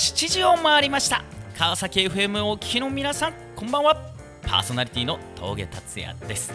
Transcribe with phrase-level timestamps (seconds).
[0.00, 1.22] 7時を回りました
[1.58, 3.94] 川崎 FM をお聞きの皆さんこんばんは
[4.40, 6.54] パーソナリティの峠達也です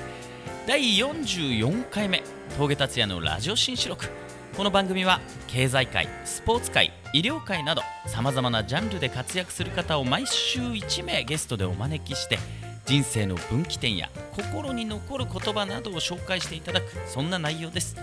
[0.66, 2.24] 第44回目
[2.58, 4.10] 峠達也のラジオ新四録
[4.58, 12.40] この番組は経済界スポーツ界医療界などさまざまなジャンルで活躍する方を毎週1名ゲストでお招きして
[12.88, 17.96] 人生の分岐点や心に残る言葉などを紹介していただくそんな内容です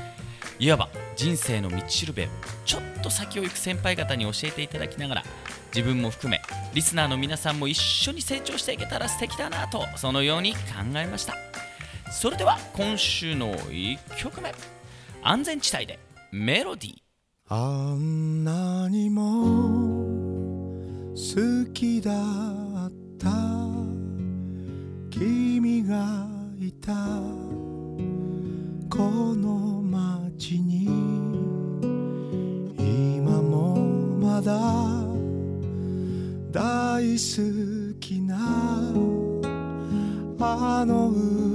[0.63, 2.29] いわば人生の道しるべを
[2.65, 5.25] ちょっと先を行く先輩方に教えていただきながら
[5.75, 6.41] 自分も含め
[6.73, 10.59] リスナーの皆さんも一緒に成長していけたら素敵だなとそのように考
[10.95, 11.35] えました。
[12.13, 14.55] それでは今週の1曲目。
[15.25, 15.99] 安全地帯で
[16.31, 16.97] メロディー。
[17.49, 19.23] あんなにも
[21.17, 23.33] 好きだった。
[25.11, 26.29] 君が
[26.61, 26.93] いた。
[28.89, 29.82] この
[30.43, 30.87] ちに。
[32.77, 33.77] 今も
[34.21, 34.59] まだ
[36.51, 38.37] 大好きな
[40.41, 41.52] あの歌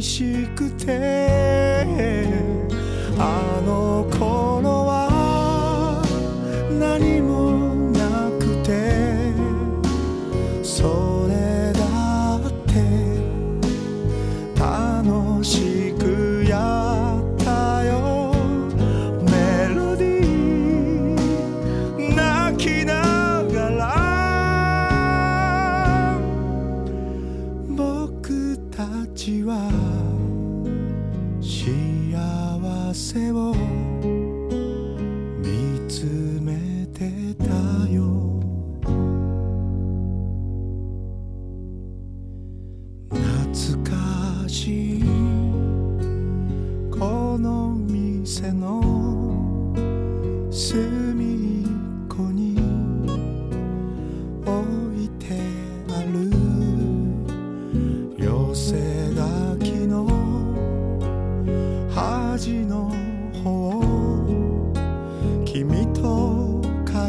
[0.00, 1.59] しくて。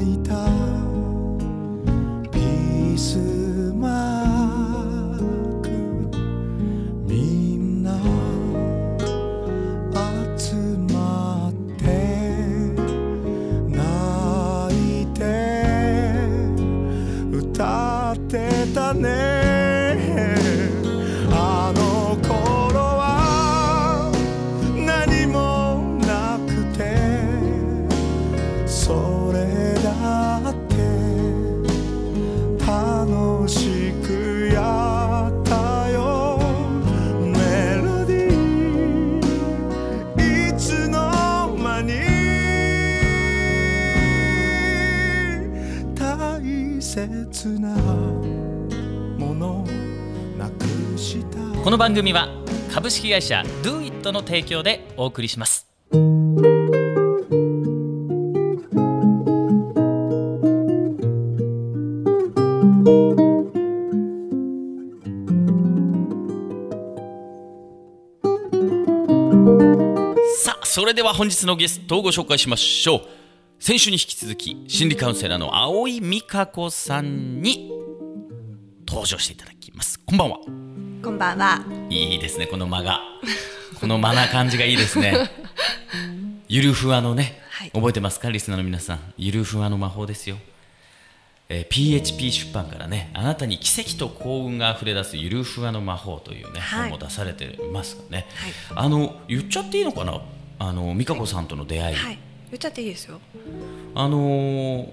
[0.01, 0.50] と書
[51.91, 52.29] 番組は
[52.72, 55.68] 株式会社 DoIt の提供でお送りします。
[70.44, 73.01] さあそれでは本日のゲストをご紹介しましょう。
[73.59, 77.69] 先週に引き続き心理カウンセラーの青井美香子さんに
[78.88, 80.00] 登場していただきます。
[80.00, 80.70] こんばんは。
[81.03, 81.63] こんばんは。
[81.89, 83.00] いいですねこの間が。
[83.79, 85.31] この間な感じがいいですね。
[86.48, 87.71] ゆるふわのね、はい。
[87.71, 88.30] 覚えてますか？
[88.30, 89.13] リスナーの皆さん。
[89.18, 90.38] ゆるふわの魔法ですよ、
[91.50, 96.89] えー PHP 出版からねあなたに奇跡と幸運があふれ出すゆるふわの魔法というね、はい。
[96.89, 98.86] 本も出されていますがね、はい。
[98.86, 100.21] あの言っちゃっていいのかな？
[100.59, 102.19] あの美香子さんとの出会い、はい。
[102.51, 103.19] 言っちゃっていいですよ。
[103.95, 104.88] あのー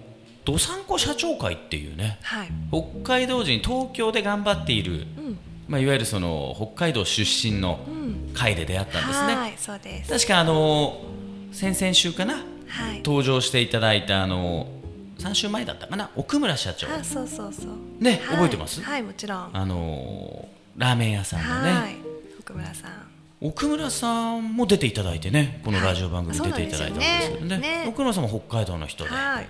[0.46, 2.48] どさんこ社長会っていうねはい。
[2.72, 5.38] 北海道人東京で頑張っている、うん。
[5.68, 7.98] まあ、いわゆるその北海道出身のうん。
[8.34, 10.12] 会で出会ったんですね、はい、そうです。
[10.12, 11.02] 確かあの
[11.50, 12.34] 先々週かな
[12.68, 12.98] はい。
[12.98, 14.68] 登場していただいたあの
[15.18, 18.02] 3週前だったかな奥村社長あ、そうそうそう。
[18.02, 18.80] ねはい覚えてます？
[18.80, 19.50] はい、もちろん。
[19.52, 21.96] あのラーメン屋さんのね、はい。
[22.38, 22.90] 奥村さん。
[23.40, 29.48] 奥村さんも出ていただいてねこのラジオ番組に出ていただいたんですけどね,、そうなんですよねね奥村さんも北海道の人ではい。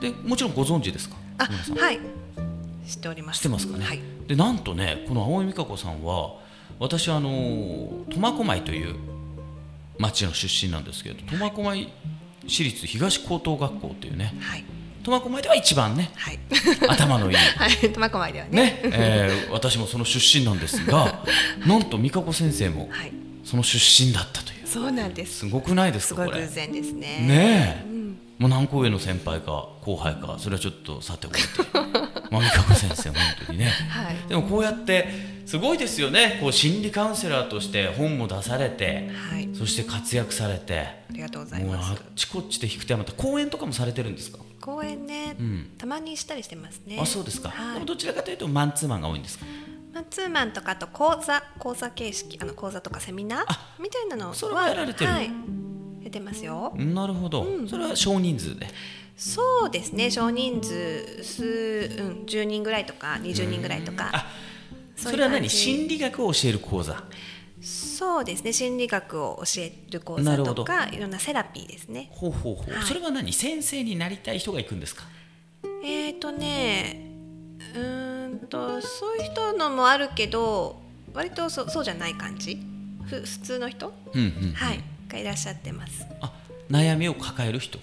[0.00, 1.16] でもちろんご存知ですか？
[1.38, 1.44] あ、
[1.78, 2.00] はい。
[2.86, 3.38] 知っております。
[3.38, 4.00] 知ってますかね、はい。
[4.28, 6.34] でなんとねこの青井美香子さんは
[6.78, 7.30] 私あの
[8.10, 8.96] 苫小牧という
[9.98, 11.88] 町の出身なんですけれど苫小牧
[12.46, 14.64] 私立東高等学校というねはい。
[15.04, 16.38] 苫小牧では一番ねはい。
[16.88, 18.50] 頭のいい はい苫小牧ではね。
[18.50, 21.22] ね、えー私もその出身なんですが
[21.66, 23.12] なんと美香子先生もはい。
[23.44, 24.66] その出身だったという。
[24.66, 25.40] そうなんです。
[25.40, 26.38] すごくないですすかこれ。
[26.38, 27.00] ごい偶然ですね。
[27.00, 27.93] ねえ、うん
[28.38, 31.40] もう何個上の先輩か後輩かそれはちょっとさておいて
[32.30, 33.66] まあ美香子先生本当にね。
[33.88, 34.16] はい。
[34.28, 36.38] でもこうやってすごいですよね。
[36.40, 39.48] こう心理カウンセラーとして本も出されてはい。
[39.54, 40.78] そして活躍されて。
[40.80, 45.70] ありがとうございもうますあっちこっちで引く手また講演とかもされてるんですか、公演ね、うん。
[45.78, 46.98] たまにしたりしてますね。
[47.00, 47.74] あそうですか、はい。
[47.74, 49.46] でもどちらかというとマンツーマンが多いんですか？
[49.94, 55.10] マンツーマンとかあと講座講座形式あの講座とかセミナーあみたいなのはそれもやられてる。
[55.12, 55.30] はい、
[56.04, 56.72] やってますよ。
[56.76, 58.68] なるほど、それは少人数で。
[59.16, 60.10] そうですね。
[60.10, 64.10] 少人数数、うん、10人ぐらいとか20人ぐらいとか。
[64.12, 64.26] あ
[64.96, 65.48] それは何？
[65.48, 67.02] 心理学を教える講座。
[67.60, 68.52] そうですね。
[68.52, 72.08] 心理学を教える講座とかいろんなセラピーですね。
[72.12, 72.84] ほうほうほう、はい。
[72.84, 73.32] それは何？
[73.32, 75.04] 先生になりたい人が行くんですか？
[75.82, 77.10] えーとね
[77.74, 80.80] うーんとそういう人のもあるけど
[81.12, 82.58] 割とそそうじゃない感じ？
[83.04, 84.82] ふ普通の人、うんうん、はい
[85.14, 86.04] がいらっしゃってます。
[86.20, 86.32] あ
[86.70, 87.78] 悩みを抱える人。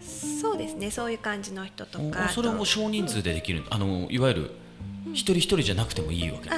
[0.00, 0.90] そうですね。
[0.90, 3.64] そういう感じの人とかおそれはもう少人数でできる。
[3.70, 4.50] あのいわゆる
[5.12, 6.50] 一人一人じゃなくてもいいわけ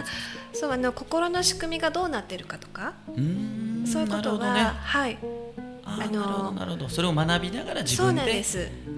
[0.53, 2.95] そうあの心の仕組みがどうなってるかとか。
[3.87, 4.61] そういうことは、ね。
[4.63, 5.19] はい。
[5.85, 6.89] ああのーなるほどなるほど。
[6.89, 8.45] それを学びながら自分で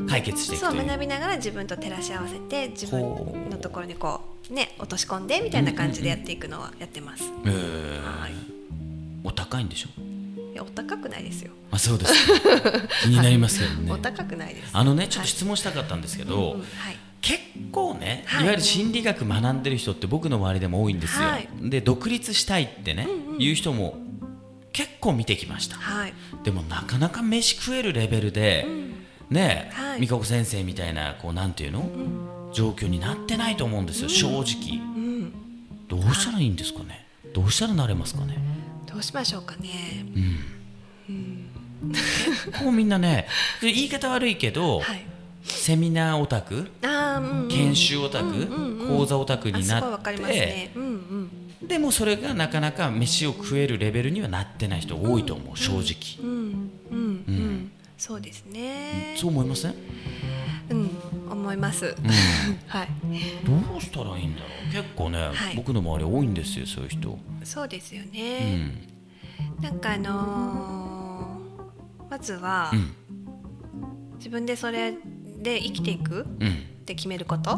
[0.09, 4.21] 解決していくそう学びながら自分と照らし合わせて自分のところにこ
[4.51, 8.21] うね落とし込んでみたいな感じでやっていくのはやってます、えー。
[8.21, 8.33] はい。
[9.23, 9.89] お高いんでしょ？
[10.01, 10.08] い
[10.59, 12.13] やお高くないですよ、あそうです。
[12.51, 12.71] か
[13.03, 13.93] 気になりますけどね。
[13.93, 14.71] お高くないです。
[14.73, 16.97] あのねちょっとはい質問したかったんですけど、うんうんはい。
[17.21, 17.41] 結
[17.73, 18.43] 構ね、はい。
[18.43, 21.49] い、わゆる心理学学んでる人って僕の周りでも多いんですよ、はい。
[21.63, 23.43] で独立したいってね、うんうん。
[23.43, 23.99] いう人も
[24.73, 25.77] 結構見てきました。
[25.77, 26.15] はい。
[26.45, 28.67] でもなかなか飯食えるレベルで、
[29.31, 30.01] ねえ、はい。
[30.01, 31.91] 美香子先生みたいなこうなんていうの、
[32.53, 34.79] 状況になってないと思うんですよ、正直。
[34.79, 35.33] うん。
[35.89, 37.05] どうしたらいいんですかね？
[37.35, 38.39] どうしたらなれますかね？
[38.99, 40.05] どうしましょうかね。
[42.61, 43.29] こうみんなね
[43.63, 45.07] で言い方悪いけど、はい。
[45.45, 47.49] セミナーオタクうんうん。
[47.49, 50.73] 研修オタク、うんうんうん講座オタクになって、ね。
[50.75, 50.83] うん
[51.63, 51.69] うん。
[51.69, 55.75] でもそれがなかなか飯を食えるレベルにはなってない人多いと思う、正
[56.19, 59.15] 直、うんうんうんそうですね。
[59.17, 59.79] そう思いません、うん？
[61.39, 61.95] 思います。
[62.67, 62.89] はい。
[63.45, 64.73] どうしたらいいんだろう。
[64.73, 65.57] 結構ね、はい。
[65.57, 68.89] 僕の周り多いんですよそういう人、そうですようね、ん。
[69.63, 72.95] なんかあのーまずは、うん。
[74.17, 74.93] 自分でそれ
[75.43, 77.57] で生きていくっうん、て決めること。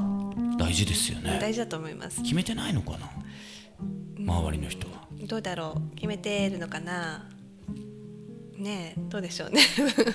[0.59, 1.39] 大事ですよね。
[1.41, 2.21] 大事だと思います。
[2.23, 3.11] 決めてないのかな
[4.19, 5.07] 周りの人は。
[5.27, 5.95] どうだろう。
[5.95, 7.29] 決めてるのかな
[8.61, 9.63] ねえどうでしょうね。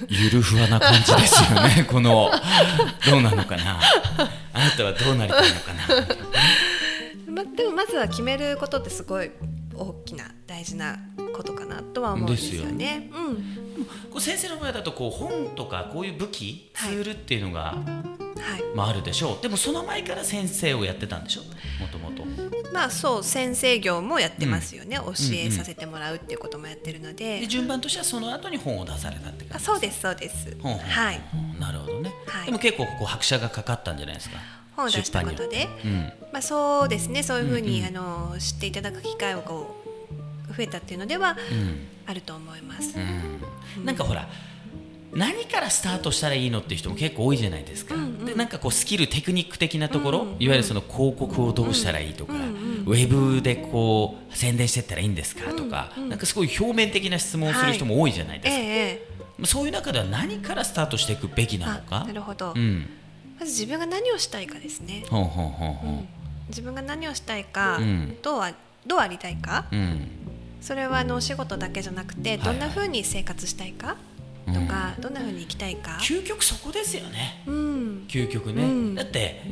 [0.09, 2.31] ゆるふわな感じですよね この
[3.09, 3.79] どうなのかな。
[4.53, 5.83] あなたはどうなりたいのかな。
[7.27, 9.31] までもまずは決めることってすごい
[9.73, 10.97] 大きな大事な
[11.35, 13.09] ことかなとは思うんですよね。
[13.13, 13.35] うん。
[14.11, 16.95] こう先生の場合だとこう本とかこういう武器ツはい。
[16.95, 18.63] ールっていうのが、はい。
[18.75, 19.41] まあ、あるでしょう。
[19.41, 21.41] でもその前から先生をやってたんでしょ？
[21.81, 22.04] もともと
[22.75, 25.35] まあそう先生業もやってますよね、教うん。
[25.35, 31.21] えさせてもらうっていうこともやってるので、で順番としてはその後に本を出されたって感じあそうですそうです、はい。
[31.59, 32.45] なるほどね、はい。
[32.45, 34.37] でも結構ここ拍車がかかったんじゃないですか？
[34.75, 36.13] 本を出したことで、出版には。
[36.33, 37.23] まあ、そうですね。
[37.23, 37.97] そういうふうに、うんうん。
[37.97, 39.81] あの知っていただく機会をこ
[40.49, 41.87] う増えたっていうのではうん。
[42.07, 42.97] あると思います。
[42.97, 43.39] うん。
[43.77, 44.27] うん、なんかほら
[45.15, 48.25] 何からスタートしたらいいのっていう人も結構多いじゃないですか、うんうん。
[48.25, 50.43] でなんかこうスキルテクニック的なところ、うんうん。
[50.43, 59.07] いわゆるその広告をどうしたらいいとか、うんうんウェブでこう宣伝してったらいいんですかとか、うんうんなんかすごい表面的な質問をする人も多いじゃないですか、えええ
[59.41, 59.45] え。
[59.45, 62.87] そういう中では何からスタートしていくべきなのあかなるほど、うん。
[63.39, 65.03] まず自分が何をしたいかですね。
[65.09, 66.07] ほんほんほんほん。
[66.49, 68.17] 自分が何をしたいか、うん。
[68.21, 68.53] どうあ
[68.85, 70.07] どうありたいか、うん。
[70.61, 72.39] それはあのお仕事だけじゃなくてはい。
[72.39, 73.95] どんな風に生活したいか？
[74.45, 77.43] とか、どんな風に生きたいか、究極そこですよね。
[77.47, 78.95] うん、究極ね、うん。
[78.95, 79.43] だって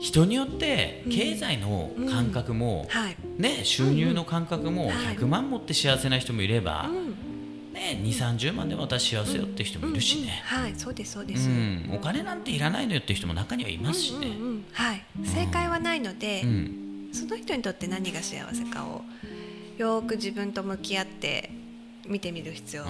[0.00, 4.94] 人によって経済の感覚も、はい、ね、収入の感覚もはい。
[5.16, 11.48] 100万持って幸せな人もいれば、うん、ね、2 3 0万で私幸せよって人もいるしね、はい、そうですそうでうす。
[11.48, 11.90] ん。
[11.92, 14.64] お金なんていらないのよって人も中にはいますしね、うんうんうん。
[14.72, 17.10] はい、正解はないので、うん。
[17.12, 19.02] その人にとって何が幸せかを
[19.78, 21.50] よーく自分と向き合って
[22.06, 22.88] 見てみる必要は、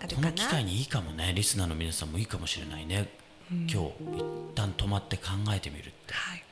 [0.00, 0.30] あるかな？
[0.30, 1.32] この機会にいいかもね。
[1.34, 3.08] リスナーの皆さんもいいかもしれないね、
[3.50, 3.90] 今日一
[4.54, 5.24] 旦止まって考
[5.54, 6.14] えてみるって。
[6.14, 6.44] はい、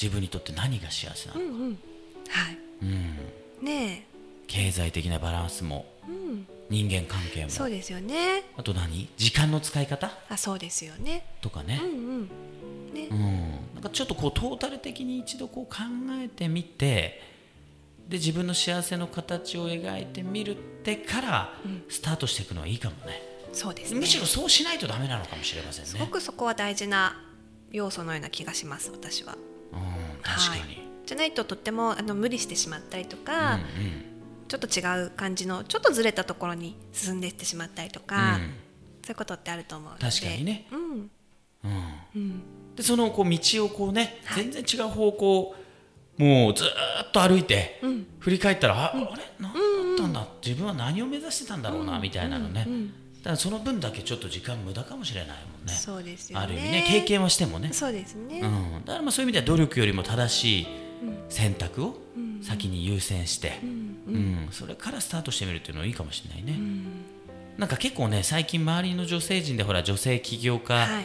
[0.00, 1.78] 自分にとって何が幸せなのか、うんうん、
[2.28, 3.64] はい、うん。
[3.64, 4.14] ねえ。
[4.46, 5.86] 経済的なバランスも。
[6.06, 7.50] うん、人間関係も。
[7.50, 8.44] そうですよね。
[8.58, 9.08] あと何？
[9.16, 10.10] 時間の使い方？
[10.28, 11.24] あそうですよね。
[11.40, 11.80] とかね。
[11.82, 12.28] うんうん。
[12.92, 13.08] ね。
[13.10, 15.80] うん、なんかちょっとこうトータル的に一度こう考
[16.20, 17.33] えてみて
[18.08, 21.54] で自分の幸せの形を描いてみるってから
[21.88, 24.00] スタートしていくのはいいかもね、そうですね。
[24.00, 25.90] むしろそうしないとダメなのかもしれませんね。
[25.90, 27.16] すごくそこは大事な
[27.70, 29.36] 要素のような気がします私は。
[29.72, 34.14] うん、確かに、じゃないととってもあの無理してしまったりとか、うん。
[34.46, 38.54] ちょっと違う感じのちょっとずれたところに進んでいってしまったりとか、うん。
[39.02, 40.04] そういうことってあると思うので。
[40.04, 40.66] 確かにね。
[40.70, 40.80] うん。
[40.80, 41.10] うん。
[42.14, 42.42] うん、
[42.76, 44.44] でそのこう道をこうね、はい。
[44.44, 45.56] 全然違う方向
[46.16, 46.68] もうずー
[47.04, 48.06] っと歩いて、うん。
[48.20, 49.22] 振り返ったら、ああれ？
[49.40, 52.94] 何だったんだ、自分は何を目指してたんだろうな、みたいなのね、うん
[53.24, 55.72] だからその分だけちょっと時間無駄かもしれないもんね。
[55.72, 56.44] そうですよね。
[56.44, 57.70] ある意味ね経験はしてもね。
[57.72, 60.66] そうですね、うん、だからまあそういう意味では努力よりも正しい
[61.30, 61.96] 選択を
[62.42, 63.66] 先に優先して、う
[64.10, 64.48] ん。
[64.50, 66.58] それからスタートしてみるっていうのはいいかもしれないね、
[67.56, 71.04] なんか結構ね最近周りの女性陣でほら女性起業家はい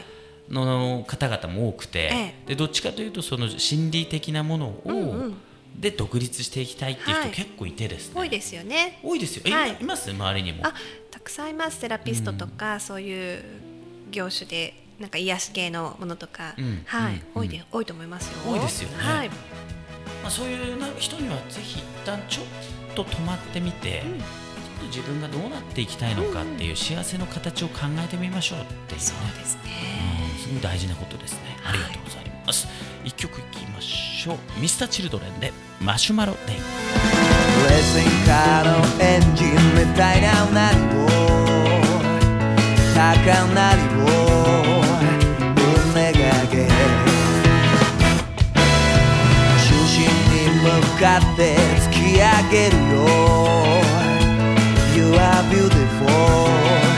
[0.49, 5.37] の方々も多くて、えでどっちかというとその心理的なものを、うんうん。
[5.79, 7.31] で独立していきたいっていうはい。
[7.31, 8.99] 人結構いてですね、多いですよね。
[9.01, 9.43] 多いですよ。
[9.45, 9.77] え、はい。
[9.79, 10.11] います？
[10.11, 10.65] 周りにも。
[10.65, 10.73] あ
[11.11, 11.79] たくさんいます。
[11.79, 13.43] セラピストとか、そういう
[14.11, 16.81] 業種でなんか癒し系のものとか、うん。
[16.85, 17.21] はい、うん。
[17.41, 18.51] 多いで多いと思いますよ。
[18.51, 18.95] 多いですよね。
[18.97, 19.35] はい、ま
[20.25, 22.45] あ、そういうな人にはぜひ一旦ちょっ
[22.95, 29.61] と止まってみて、ちょっと自分がどうなっていきたいのかっていう幸せの形を考えてみましょうっていうね、そうですね、
[30.61, 31.57] 大事なことですね。
[31.63, 32.67] ありがとうございます、
[33.05, 34.37] 一曲いきましょう。
[34.59, 38.69] Mr.Children でマシュマロデイレーシングカーの
[39.01, 40.79] エンジンみたいななりを
[42.95, 44.05] 高鳴りを
[45.93, 46.67] 胸がけ。
[49.65, 50.65] 中心に向
[50.99, 51.39] かって
[51.79, 52.97] 突き上げるよ。
[54.95, 56.88] You are beautiful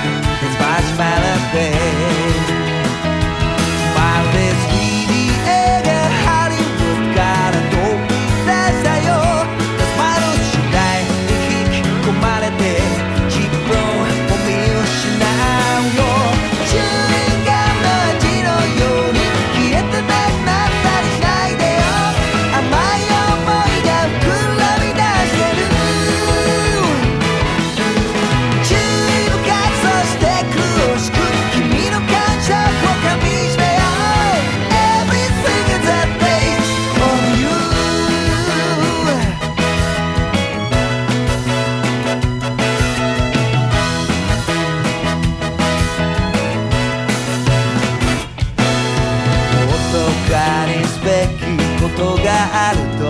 [52.02, 53.06] ことがあると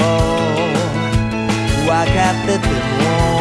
[1.86, 3.41] 分かってても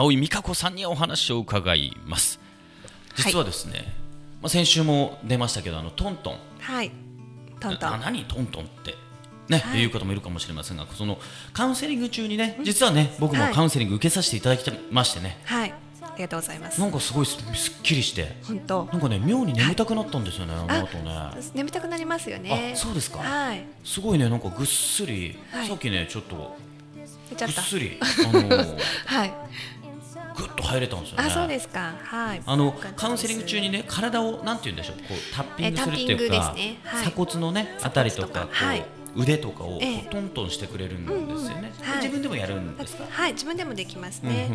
[0.00, 2.40] き続き青井美香子さんにお話を伺います。
[3.16, 3.92] 実はですね、
[4.40, 6.38] まあ、先週も出ましたけどあのトントン。
[6.58, 6.90] はい。
[7.60, 8.94] トントなン何トントンって？
[9.48, 9.80] ね、はい。
[9.82, 11.18] いう方もいるかもしれませんがその
[11.52, 13.54] カウンセリング中にね実はね僕もはい。
[13.54, 16.80] カウンセリング受けさせていただきましてね、はいありがとうございます。
[16.80, 18.36] なんかすごいすすっきりして。
[18.46, 18.84] 本当。
[18.92, 21.12] なんかね妙に眠たくなったんですよね、あの後ね。
[21.54, 22.72] 眠たくなりますよね。
[22.74, 23.20] あそうですか。
[23.20, 23.64] はい。
[23.84, 25.68] すごいねなんかぐっすり、はい。
[25.68, 26.56] さっきねちょっと
[27.38, 28.76] ぐっすり あの
[29.06, 29.32] はい
[30.40, 31.24] ぐぐっと入れたんですよね。
[31.26, 31.94] あそうですか。
[32.02, 32.42] はい。
[32.44, 34.96] あのカウンセリング中にね体をなんて言うんでしょう。
[34.96, 36.78] こうタッピングするっていうか、ね。
[36.84, 37.02] はい。
[37.06, 38.84] 鎖骨のねあたりとか鎖こう、はい。
[39.16, 39.80] 腕とかを
[40.10, 44.48] トントンしてくれるんですよね、自分でもやるんですか、はい自分でもできますね、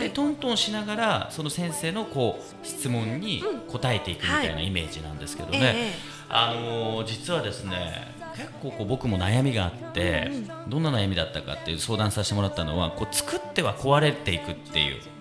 [0.00, 5.92] でトントンしながらその先生のこう質問に答えていくみたいなイメージなんですけどね、ええ
[6.30, 10.32] あのー実はですね結構こう僕も悩みがあって、
[10.66, 15.11] どんな悩みだったかっていう相談させてもらったのはこう作っては壊れていくっていうまあ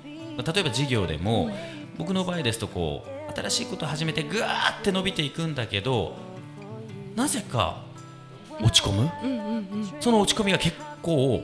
[0.43, 1.49] 例えば事業でも、
[1.97, 6.15] 僕の場合ですとこう新しいことを始めてぐわーって伸びていくんだけど
[7.15, 7.83] なぜか
[8.61, 9.11] 落ち込む、
[9.99, 11.43] その落ち込みが結構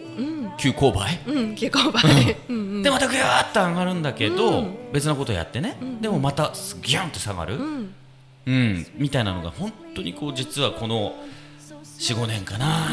[0.58, 1.56] 急勾配、うん。
[1.56, 2.56] 結構倍うん。
[2.56, 4.77] うん でまたぐわーっと上がるんだけど、うん。
[4.94, 6.51] 別なことやってね、でもまた
[6.82, 7.94] ギャンって下がる、うん。
[8.46, 11.16] うん、みたいなのが本当にこう実はこの
[12.00, 12.88] 45年かな、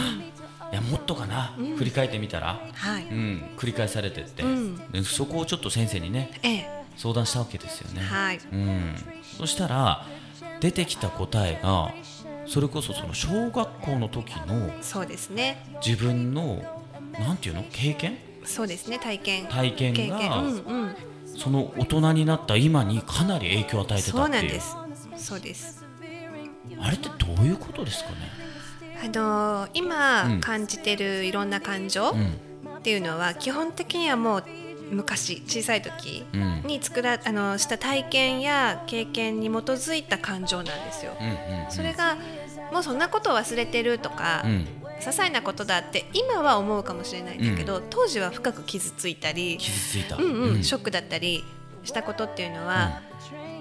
[0.74, 3.04] いやもっとかな、振り返ってみたら、はい。
[3.04, 4.90] うん、繰り返されてって、うん。
[4.90, 6.68] でそこをちょっと先生にねええ。
[6.96, 8.40] 相談したわけですよね、はい。
[8.52, 8.96] うん、
[9.38, 10.04] そしたら
[10.58, 11.94] 出てきた答えが
[12.46, 15.64] それこそその小学校の時のそうですね。
[15.86, 16.60] 自分の
[17.20, 17.62] なんていうの？
[17.70, 18.18] 経験？
[18.44, 19.46] そうですね体験。
[19.46, 20.96] 体験がうんうん。
[21.38, 24.76] その大人になった今にかなり影響を与えてたそうっていうなんです。
[25.16, 25.84] そうです。
[26.80, 28.16] あれってどういうことですかね、
[29.02, 30.40] あのー今うん。
[30.40, 32.38] 感じてるいろんな感情うん。
[32.78, 34.44] っていうのは基本的にはもう
[34.90, 36.62] 昔小さい時うん。
[36.66, 41.12] に作らあのした体験や経験に基づいた感情なんですよ。
[41.20, 41.70] うんうんうん。
[41.70, 42.16] それが
[42.72, 44.66] もうそんなことを忘れてるとか、うん。
[45.00, 50.64] 些細なことだって今は思うかもしれないんだけど、当時は深く傷ついたり、傷ついた、うんうんうん。
[50.64, 51.44] ショックだったり
[51.82, 53.02] したことっていうのは、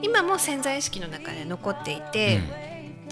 [0.01, 2.39] 今も潜在意識の中で残っていて、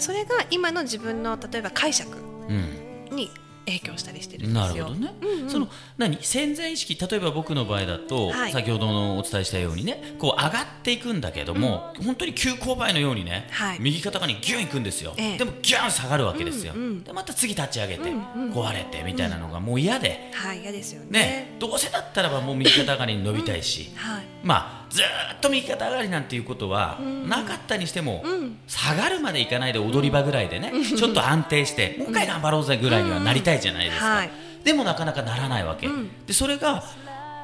[0.02, 2.10] それが今の自分の例えば解釈
[2.48, 3.16] うん。
[3.16, 3.30] に
[3.64, 4.60] 影響したりしてるんですよ。
[4.60, 5.48] なるほどね、うんうん。
[5.50, 6.18] その何？
[6.20, 8.52] 潜在意識例えば僕の場合だと、はい。
[8.52, 13.78] 先ほどのお伝えしたようにねこう上がっていくんだけども、本当に急勾配のようにね、はい。
[13.80, 15.38] 右肩がにギュンいくんですよ、ええ。
[15.38, 17.04] でもギュン下がるわけですよ、うんうん。
[17.04, 18.52] でまた次立ち上げて、うんうん。
[18.52, 21.20] 壊れてみたいなのがもう嫌で、はい、嫌ですよね。
[21.20, 21.56] ね。
[21.60, 25.04] どうせだったらばもう右肩上がりに伸びたいし、はい、まあずー
[25.36, 28.58] っと右肩上がりなんていうことはなかったにしても、うん。
[28.66, 34.30] 下がるまでいかないで踊り場ぐらいでね、ちょっと安定してもう一回頑張ろうぜぐらいにはなりたいじゃないですか、はい。
[34.64, 36.10] でもなかなかならないわけ、うん。
[36.26, 36.84] でそれが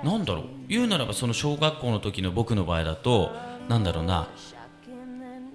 [0.04, 3.32] なんだろう言うならばその小学校の時の僕の場合だと
[3.68, 4.28] なんだろうな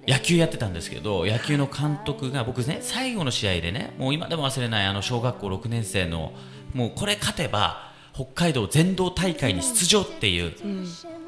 [0.06, 6.32] 野球やってたんですけど野球の監督が僕ね最後の試合でねもう今でも忘れないあの小学校6年生の
[6.74, 10.54] もうこれ勝てば北海道全道大会に出場っていう、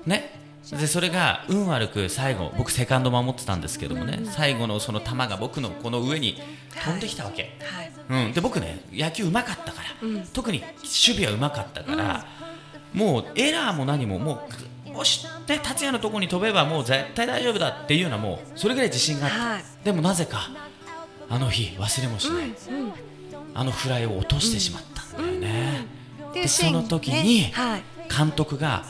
[0.05, 6.41] ねでそれが運悪く最後僕セカンド守ってたんですけどもね、最後のその球が僕のこの上に
[6.85, 7.57] 飛んできたわけ、
[8.09, 9.89] はい、うん、で僕ね野球うまかったから、
[10.33, 10.75] 特に守
[11.21, 12.27] 備はうまかったから、
[12.93, 14.49] もうエラーも何もも
[14.87, 19.65] うよしね達也のところに飛べばもう絶対大丈夫だっていうのはもうそれぐらい自信があった、はい。
[19.85, 20.51] でもなぜか
[21.29, 22.53] あの日忘れもしない、
[23.55, 25.87] あのフライを落としてしまったんだよね、
[26.35, 27.53] でその時に
[28.09, 28.85] 監督が、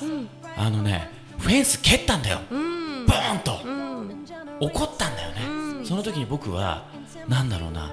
[0.56, 4.27] あのねフェンス蹴ったんだよ、うん、ボーンと、うん、
[4.61, 6.87] 怒ったんだよね、その時に僕は
[7.29, 7.92] なんだろうな。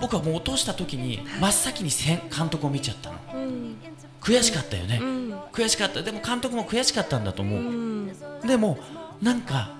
[0.00, 1.90] 僕はもう落とした時に真っ先に
[2.34, 3.18] 監督を見ちゃったの。
[3.34, 3.76] うん、
[4.20, 5.32] 悔しかったよね、ん。
[5.52, 6.02] 悔しかった。
[6.02, 7.62] でも監督も悔しかったんだと思う、う
[8.04, 8.12] ん、
[8.46, 8.78] でも
[9.20, 9.72] なんか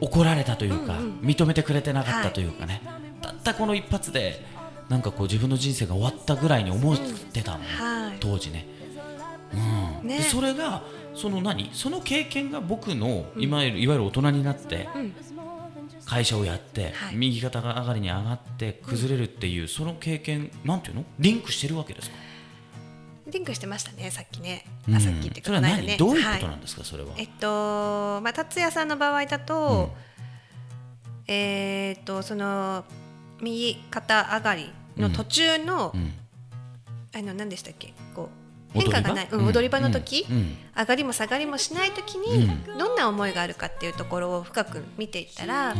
[0.00, 2.82] 怒られたというか、認めてくれてなかったというかね、
[3.22, 4.44] たったこの一発で
[4.88, 8.16] なんかこう自分の人生が終わったぐらいに思ってたの、はい。
[8.20, 8.68] 当時ね、
[10.02, 10.08] うん。
[10.08, 10.18] ね。
[10.18, 10.82] でそれが
[11.20, 11.70] その何？
[11.72, 15.12] その経験が僕の今いわゆる大人になって、ん。
[16.04, 17.16] 会社をやって、はい。
[17.16, 21.04] 右肩上がりに上がって崩れるっていう、その経験なんていうの？
[21.18, 22.16] リンクしてるわけですか、
[23.26, 24.64] リンクしてましたね、さっきね。
[24.88, 24.94] うん。
[24.94, 25.96] あさっきっていうかそれは何、この間ね。
[25.98, 27.10] どういうこはいとなんですか、それは。
[27.18, 29.92] えっと、まあ、達也さんの場合だと、
[31.26, 32.84] えーっと、その
[33.42, 36.12] 右肩上がりの途中の、うん。
[37.14, 37.94] あの何でしたっけ、
[38.72, 39.46] 変化がない、うんうん。
[39.46, 40.36] 踊り場の時、うん。
[40.36, 40.56] うん。
[40.76, 45.74] 上がりも下がりもしない時に、うどんな思いがあるかっていうところを深く見ていったら、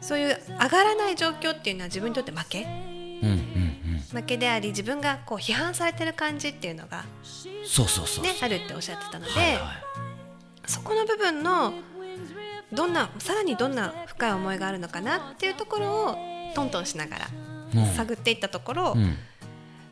[0.00, 2.62] そういう上がらない状況っていうのは自分にとって負け？
[2.62, 3.34] うんうん
[4.12, 4.20] うん。
[4.20, 7.04] 負けであり自分がこう批判されてる感じっていうのが、
[7.64, 8.24] そうそうそう。
[8.24, 9.60] ね、あるっておっしゃってたので、はいはい。
[10.66, 11.72] そこの部分の
[12.72, 16.16] どんなさらにどんな深い思いがあるのかなっていうところを
[16.54, 17.26] トントンしながら
[17.74, 17.86] うん。
[17.94, 19.16] 探っていったところ、うん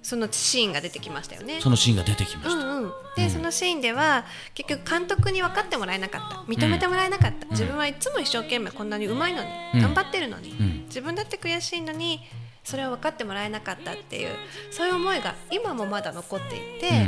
[0.04, 1.62] そのシーンが出てきましたよね。
[1.62, 2.64] そのシーンが出てきました。
[2.66, 6.36] うんうん、で、そのシーンでは結局監督に分かってもらえなかった。
[6.42, 9.80] 認めてもらえなかった、自分はいつも一生懸命こんなにうまいのに、うん。
[9.80, 10.84] 頑張ってるのに、うん。
[10.84, 12.20] 自分だって悔しいのに
[12.62, 14.28] それを分かってもらえなかったっていう
[14.70, 17.06] そういう思いが今もまだ残っていて、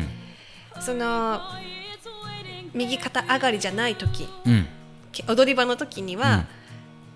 [0.81, 1.41] その
[2.73, 4.27] 右肩上がりじゃない時
[5.29, 6.47] 踊り場の時には、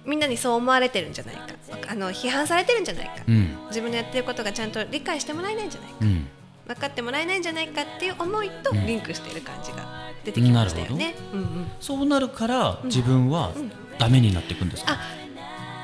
[0.05, 1.43] みんなにそう思われてるんじゃないか。
[1.89, 3.57] あの批判されてるんじゃないか、うん。
[3.69, 5.97] 自分のやってることがちゃんと理解してもらえないんじゃないか。
[6.01, 6.27] うん。
[6.67, 8.87] 分かってもらえないんじゃないかっていう思いとうん。
[8.87, 11.15] リンクしている感じが出てきましたよね。
[11.33, 13.53] うんうん、そうなるから自分は
[13.99, 14.99] ダメになっていくんですか、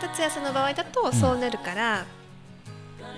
[0.00, 2.06] 達也さんの場合だとそうなるから、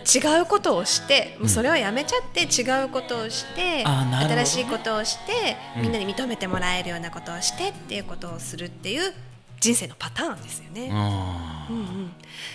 [0.06, 5.82] 違うことをしてもうそれはやめちゃって違うことをして、新しいことをして、うん。
[5.82, 9.12] みんなに認めてもらえるようなことをしてっていうことをするっていう
[9.60, 10.88] 人生のパターンですよね。
[10.92, 12.12] あうんうん、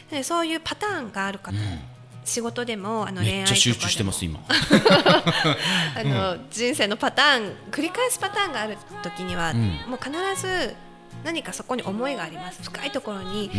[0.10, 1.80] でそういうパターンがある方、ー
[2.26, 3.36] 仕事でもあのうん、恋愛とかでも。
[3.36, 4.40] めっちゃ集中してます今。
[4.48, 9.58] あの、人生のパターン繰り返すパターンがある時には、うん。
[9.88, 10.12] もう必
[10.42, 10.76] ず
[11.24, 12.62] 何かそこに思いがあります。
[12.64, 13.52] 深いところに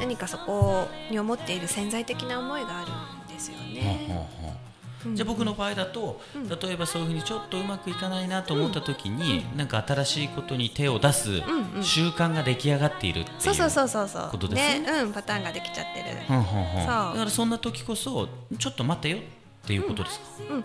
[0.00, 4.06] 何かそこに思っている潜在的な思いがあるんですよほうほうね。
[4.08, 4.50] ほう。
[4.50, 4.65] うん
[5.14, 6.48] じゃあ僕の場合だと、うん。
[6.48, 11.82] 例えばそういうふうにちょっとうまくいかないなと思った時に、なんか新しいことに手を出すんうん。
[11.82, 14.28] 習慣が出来上がっているっていうそうそうそうそうそう。
[14.30, 15.12] ことですねうん。
[15.12, 16.18] パターンができちゃってる。
[16.26, 16.80] ほんほんほん。
[16.80, 16.88] そう。
[16.88, 19.20] だからそんな時こそちょっと待てよっ
[19.66, 20.64] ていうことですか、うん。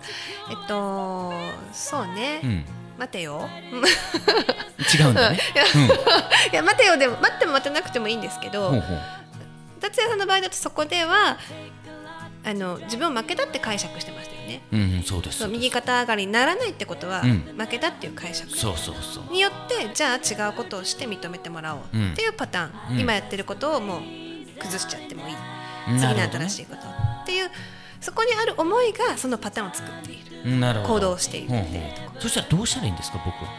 [0.50, 1.32] えっと
[1.72, 2.64] そうね、うん。
[2.98, 3.48] 待てよ。
[4.94, 5.38] 違うんだね、
[6.52, 6.96] いや待てよ。
[6.96, 8.82] でも待っても待てなくてもいいんですけうん、ど
[9.80, 11.36] 達也さんの場合だとそこでは
[12.44, 14.62] あの自分を負けたって解釈してましたよね。
[14.72, 17.54] うんうんそうです右肩上がりにならないってことは、うん。
[17.56, 18.50] 負けたっていう解釈。
[18.56, 19.32] そうそうそう。
[19.32, 23.00] によってじゃあ違うことをして認めてもらおううんっていうパターン、うん。
[23.00, 24.02] 今やってることをもう
[24.60, 25.36] 崩しちゃってもいい、
[25.98, 27.50] 次の新しいことっていう
[28.00, 30.58] そこにある思いがそのパターンを作っている。
[30.58, 30.94] なるほど。
[30.94, 32.22] 行動をしているっていうとこほうほう。
[32.22, 33.50] そしたらどうしたらいいんですか僕は？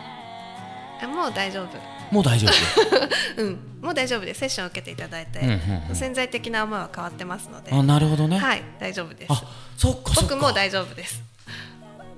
[1.02, 1.68] あもう大丈夫
[2.14, 3.42] もう大丈夫。
[3.42, 3.60] うん。
[3.82, 4.42] もう大丈夫です。
[4.42, 5.96] セッションを受けていただいて、うんうんうん。
[5.96, 7.72] 潜在的な思いは変わってますので。
[7.74, 8.62] あなるほどね、はい。
[8.80, 9.32] 大丈夫です。
[9.32, 9.44] あ
[9.76, 11.24] そっか僕も大丈夫です。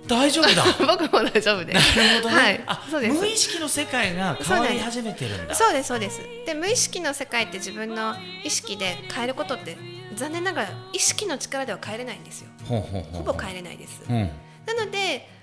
[0.06, 0.64] 大丈夫だ。
[0.86, 1.98] 僕も大丈夫です。
[1.98, 2.64] なるほどね、はい。
[2.68, 3.14] あそうです。
[3.14, 5.56] 無意識の世界が変わり始めてるんだ。
[5.56, 5.88] そうです。
[5.88, 6.20] そうです。
[6.46, 9.78] で無意識の世界って自分の意識で変えることって
[10.14, 12.50] 残念ながら意識の力では変えれないんですよ。
[12.68, 14.02] ほぼ変えれないです。
[14.10, 14.30] うん。
[14.66, 15.35] なので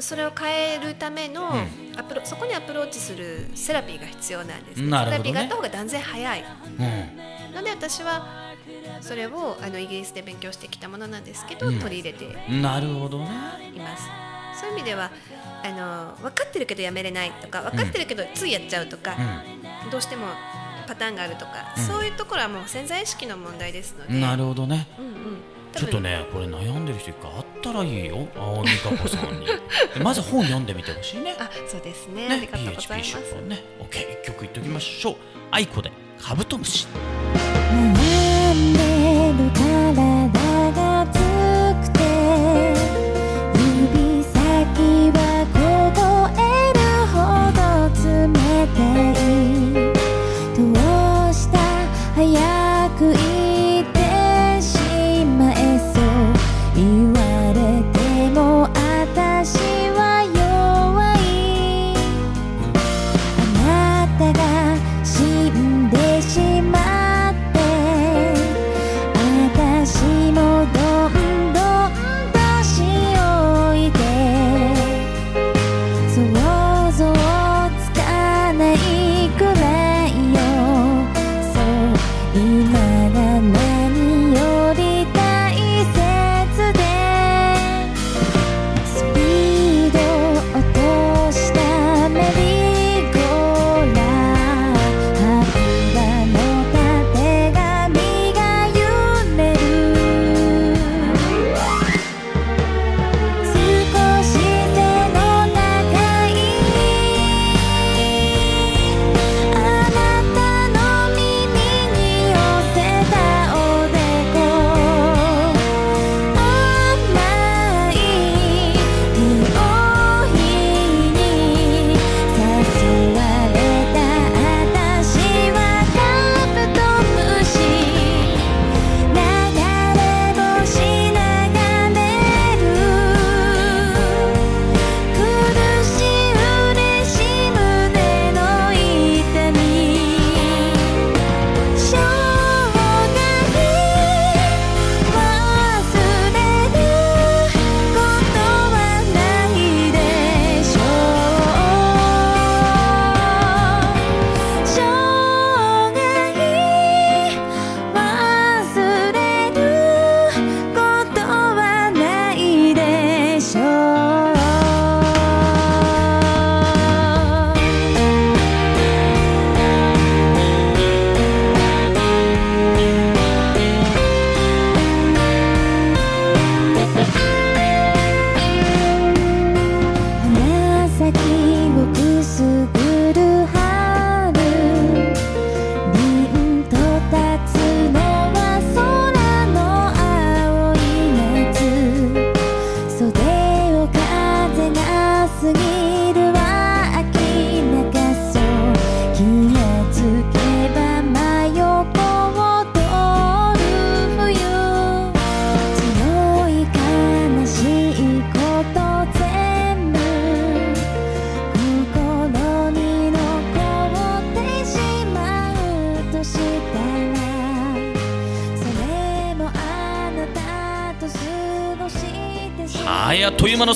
[0.00, 1.52] それを変えるためのう
[1.96, 4.90] アプロ、そこにアプローチするセラピーが必要なんですね。
[4.90, 5.18] なるほどね。
[5.18, 6.44] セラピーがあった方が断然早い。
[6.44, 7.54] うん。
[7.54, 8.54] ので私は
[9.00, 11.78] それをあのイギリスで勉強してきたものなんですけど、うん。
[11.78, 13.26] 取り入れてなるほどね。
[13.74, 14.08] います。
[14.60, 15.10] そういう意味では
[15.64, 19.16] あの分かってるけどやめれないとか分かってるけどついやっちゃうとか、
[19.90, 20.26] どうしても
[20.86, 21.82] パターンがあるとか、うん。
[21.82, 24.14] そういうところはもう潜在意識の問題ですので。
[24.14, 24.88] うんなるほどね。
[24.98, 25.14] うんうん
[25.76, 29.46] ちょっとねこれ悩んでる人いるからあったらいいよ青みかこさんに。
[29.94, 31.36] でまず本読んでみてほしいね。
[31.38, 32.28] あそうですね。
[32.28, 33.62] ね PHP 出版ね。
[33.80, 35.16] OK 一曲言っておきましょう。
[35.50, 36.86] 愛子でカブトムシ。
[37.74, 38.03] 悩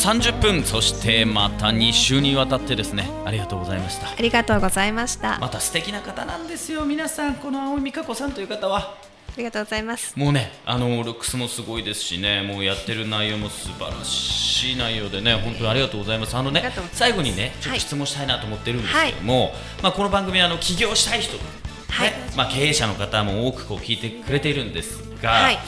[0.09, 3.11] 30分そしてまた2週にわたってですね。
[3.27, 4.09] ありがとうございました。
[4.09, 6.87] ありがとうございました、あまた素敵な方なんですよ。
[6.87, 8.97] 皆さんこの青井美香子さんという方は。
[9.38, 10.18] りがとうございます。
[10.18, 12.42] もうねあのルックスもすごいですしね。
[12.42, 15.35] もうやってる内容も素晴らしい内容でね。
[15.35, 16.37] 本当にありがとうございます。
[16.37, 17.79] あのね最後にねちょっはい。
[17.79, 21.58] と質問したいなと思ってるんですけども、まあこの番組はあの起業したい人ね
[21.88, 22.12] はい。
[22.37, 25.59] まあ経営者の方も多くこう聞いてくれているんですが、はい。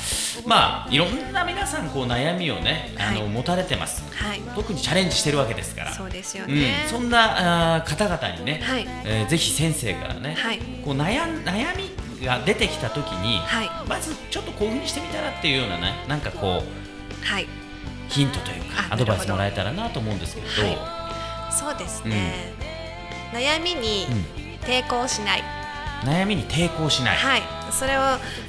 [0.47, 3.29] まあいろんな皆さんこう悩みをねあの、はい。
[3.29, 4.03] 持たれてます。
[4.15, 4.41] はい。
[4.55, 5.93] 特にチャレンジしてるわけですから。
[5.93, 6.55] そうですようん。
[6.55, 8.87] ね、、そんなあー方々にね、はい。
[9.05, 10.59] えーぜひ先生からね、はい。
[10.85, 13.71] こう悩ん悩みが出てきた時に、はい。
[13.89, 17.47] まずちょっとこういうふうにしてみたらっていうようなねなんかこうはい。
[18.09, 21.53] ヒントというかあアドバイスもらえたらなと思うんですけど、はい。
[21.53, 22.53] そうですね、
[23.33, 24.41] 悩みにうん。
[24.65, 25.43] 抵抗しない、
[26.05, 27.43] 悩みに抵抗しない、はい。
[27.71, 28.01] それを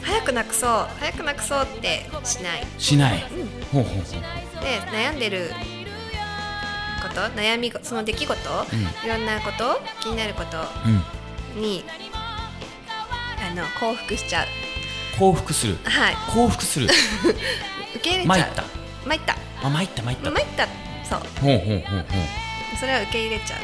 [0.02, 2.64] 早くなくそう早くなくそうってしない。
[2.78, 3.20] しない、ん。
[3.72, 4.64] ほうほうほう。
[4.64, 5.52] で悩んでる
[7.02, 8.36] こと悩みその出来事、
[9.06, 10.58] いろんなこと気になること
[11.56, 11.84] うん、に
[13.42, 14.48] あの幸福しちゃう。
[15.18, 15.78] 幸福する。
[15.84, 16.16] はい。
[16.34, 16.88] 幸福する。
[17.96, 18.28] 受け入れちゃう。
[18.28, 18.64] 参った。
[19.06, 19.38] 参った。
[19.64, 20.32] あ参った参った。
[20.32, 20.68] 参った。
[21.04, 21.20] そう。
[21.42, 22.78] ほうほうほうほう。
[22.80, 23.58] それは受け入れちゃ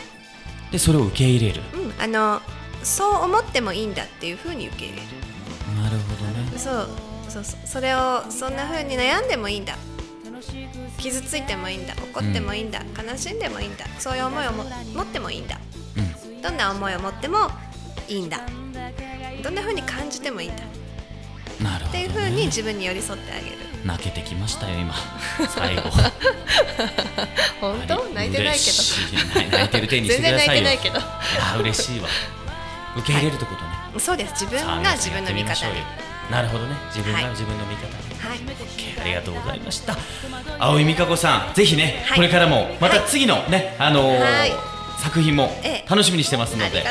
[0.71, 1.61] でそれを受け入れる。
[1.73, 2.41] う、うん、あの
[2.87, 5.07] そう思ってもいいんだっていうふうに受け入れる。
[5.83, 6.57] なるほどね。
[6.57, 6.87] そう
[7.27, 9.75] そうそれをそんな風に悩んでもいいんだ。
[10.97, 11.93] 傷ついてもいいんだ。
[11.95, 13.85] 怒ってもいいんだ、悲しんでもいいんだ。
[13.99, 14.63] そういう思いをも
[14.95, 15.59] 持ってもいいんだ。
[15.97, 16.41] うん。
[16.41, 17.51] どんな思いを持っても
[18.07, 18.39] いいんだ。
[19.43, 20.63] どんな風に感じてもいいんだ。
[20.63, 23.57] っなるほど、ね、ていう風に自分に寄り添ってあげる。
[23.85, 24.93] 泣けてきましたよ今。
[25.53, 25.81] 最後。
[27.59, 28.03] 本当？
[28.13, 29.15] 泣いてないけ嬉しい。
[29.35, 30.47] 泣泣いてる手にしてくださいよ。
[30.47, 30.99] 全然泣いてないけど。
[30.99, 32.07] いや嬉しいわ
[32.97, 34.45] 受け入れるってことね、どそうです。
[34.45, 35.65] 自分が自分の味方
[36.31, 36.75] なるほどね。
[36.93, 37.23] 自分はい。
[37.23, 37.87] が自分の味方。
[37.87, 38.39] で、はい。
[38.39, 39.95] OK ありがとうございました。
[40.59, 42.17] 青井美香子さんぜひね、はい。
[42.17, 44.53] これからもまた次のね、あのーはい。
[44.97, 45.89] 作品もええ。
[45.89, 46.83] 楽しみにしてますので、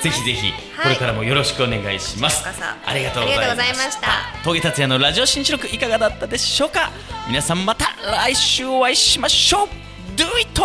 [0.00, 0.84] ぜひぜひはい。
[0.84, 2.90] これからもよろしくお願いします、こちらこそ。
[2.90, 3.50] ありがとうございました。
[3.50, 4.08] ありがとうございました。
[4.44, 6.90] 峠達也のラジオ新記録いかがだったでしょうか？
[7.26, 9.68] 皆さんまた来週お会いしましょう。
[10.16, 10.62] Do it!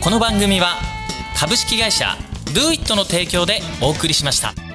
[0.00, 0.78] この番組は
[1.38, 2.16] 株式会社
[2.54, 4.69] Do it の提供でお送りしました。